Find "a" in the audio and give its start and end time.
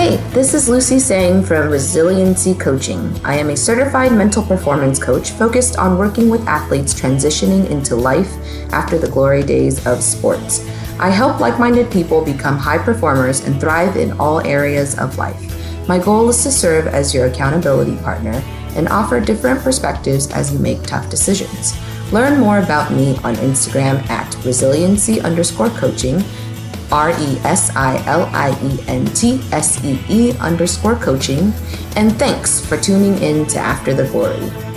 3.50-3.56